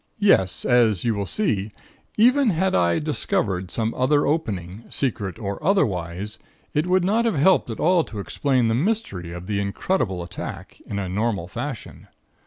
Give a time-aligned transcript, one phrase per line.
[0.17, 1.73] "Yes, as you will see,
[2.17, 6.39] even had I discovered some other opening, secret or otherwise,
[6.73, 10.81] it would not have helped at all to explain the mystery of the incredible attack,
[10.87, 12.07] in a normal fashion.